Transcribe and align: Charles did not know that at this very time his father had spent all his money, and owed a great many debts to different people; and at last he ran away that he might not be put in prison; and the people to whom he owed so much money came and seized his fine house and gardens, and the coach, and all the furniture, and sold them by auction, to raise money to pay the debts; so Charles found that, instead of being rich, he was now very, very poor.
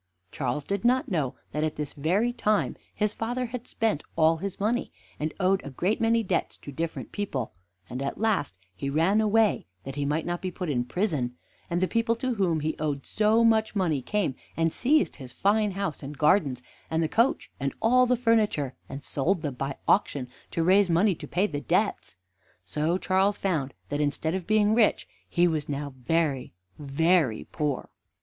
Charles 0.31 0.63
did 0.63 0.83
not 0.83 1.09
know 1.11 1.35
that 1.51 1.63
at 1.63 1.75
this 1.75 1.93
very 1.93 2.33
time 2.33 2.75
his 2.95 3.13
father 3.13 3.45
had 3.45 3.67
spent 3.67 4.01
all 4.15 4.37
his 4.37 4.59
money, 4.59 4.91
and 5.19 5.31
owed 5.39 5.61
a 5.63 5.69
great 5.69 6.01
many 6.01 6.23
debts 6.23 6.57
to 6.57 6.71
different 6.71 7.11
people; 7.11 7.53
and 7.87 8.01
at 8.01 8.17
last 8.17 8.57
he 8.75 8.89
ran 8.89 9.21
away 9.21 9.67
that 9.83 9.93
he 9.93 10.03
might 10.03 10.25
not 10.25 10.41
be 10.41 10.49
put 10.49 10.71
in 10.71 10.85
prison; 10.85 11.35
and 11.69 11.81
the 11.81 11.87
people 11.87 12.15
to 12.15 12.33
whom 12.33 12.61
he 12.61 12.75
owed 12.79 13.05
so 13.05 13.43
much 13.43 13.75
money 13.75 14.01
came 14.01 14.33
and 14.57 14.73
seized 14.73 15.17
his 15.17 15.31
fine 15.33 15.69
house 15.69 16.01
and 16.01 16.17
gardens, 16.17 16.63
and 16.89 17.03
the 17.03 17.07
coach, 17.07 17.51
and 17.59 17.71
all 17.79 18.07
the 18.07 18.17
furniture, 18.17 18.73
and 18.89 19.03
sold 19.03 19.43
them 19.43 19.53
by 19.53 19.75
auction, 19.87 20.27
to 20.49 20.63
raise 20.63 20.89
money 20.89 21.13
to 21.13 21.27
pay 21.27 21.45
the 21.45 21.61
debts; 21.61 22.17
so 22.63 22.97
Charles 22.97 23.37
found 23.37 23.75
that, 23.89 24.01
instead 24.01 24.33
of 24.33 24.47
being 24.47 24.73
rich, 24.73 25.07
he 25.29 25.47
was 25.47 25.69
now 25.69 25.93
very, 25.95 26.53
very 26.79 27.43
poor. 27.51 27.91